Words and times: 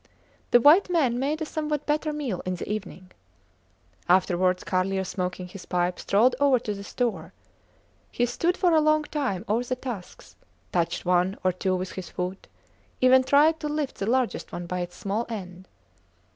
The 0.49 0.59
white 0.59 0.89
men 0.89 1.19
made 1.19 1.43
a 1.43 1.45
somewhat 1.45 1.85
better 1.85 2.11
meal 2.11 2.41
in 2.43 2.55
the 2.55 2.67
evening. 2.67 3.11
Afterwards, 4.09 4.63
Carlier 4.63 5.03
smoking 5.03 5.47
his 5.47 5.67
pipe 5.67 5.99
strolled 5.99 6.35
over 6.39 6.57
to 6.57 6.73
the 6.73 6.83
store; 6.83 7.33
he 8.11 8.25
stood 8.25 8.57
for 8.57 8.73
a 8.73 8.81
long 8.81 9.03
time 9.03 9.45
over 9.47 9.63
the 9.63 9.75
tusks, 9.75 10.35
touched 10.71 11.05
one 11.05 11.37
or 11.43 11.51
two 11.51 11.75
with 11.75 11.91
his 11.91 12.09
foot, 12.09 12.47
even 12.99 13.23
tried 13.23 13.59
to 13.59 13.69
lift 13.69 13.99
the 13.99 14.07
largest 14.09 14.51
one 14.51 14.65
by 14.65 14.79
its 14.79 14.95
small 14.95 15.27
end. 15.29 15.67